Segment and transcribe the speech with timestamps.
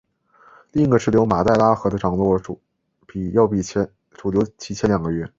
[0.71, 2.41] 另一个支流马代腊河的涨落
[3.33, 5.29] 要比主流提前两个月。